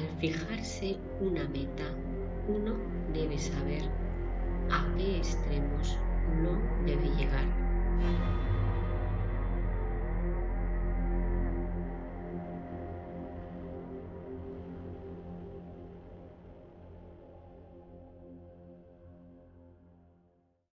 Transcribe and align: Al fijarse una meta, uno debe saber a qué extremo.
Al 0.00 0.08
fijarse 0.18 0.96
una 1.20 1.46
meta, 1.48 1.84
uno 2.48 2.74
debe 3.12 3.36
saber 3.36 3.82
a 4.70 4.86
qué 4.96 5.18
extremo. 5.18 5.79